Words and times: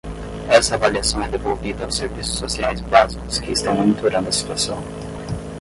Essa 0.49 0.73
avaliação 0.73 1.21
é 1.21 1.27
devolvida 1.27 1.83
aos 1.85 1.95
serviços 1.95 2.39
sociais 2.39 2.81
básicos 2.81 3.37
que 3.37 3.51
estão 3.51 3.75
monitorando 3.75 4.29
a 4.29 4.31
situação. 4.31 4.79